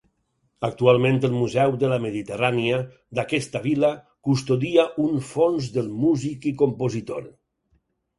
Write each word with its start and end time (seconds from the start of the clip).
Actualment, 0.67 1.17
el 1.27 1.33
Museu 1.33 1.73
de 1.83 1.91
la 1.91 1.99
Mediterrània, 2.05 2.79
d'aquesta 3.19 3.61
vila, 3.65 3.91
custodia 4.29 4.87
un 5.05 5.21
fons 5.33 5.69
del 5.77 5.93
músic 6.07 6.49
i 6.53 6.55
compositor. 6.63 7.29